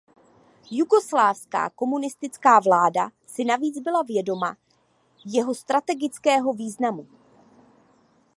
[0.71, 4.57] Jugoslávská komunistická vláda si navíc byla vědoma
[5.25, 7.07] jeho strategického významu.